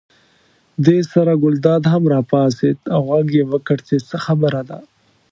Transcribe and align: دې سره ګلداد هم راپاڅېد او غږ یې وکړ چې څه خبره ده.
دې 0.85 0.99
سره 1.11 1.31
ګلداد 1.43 1.83
هم 1.93 2.03
راپاڅېد 2.13 2.77
او 2.93 3.01
غږ 3.11 3.27
یې 3.37 3.43
وکړ 3.51 3.77
چې 3.87 3.95
څه 4.07 4.17
خبره 4.25 4.61
ده. 4.69 4.79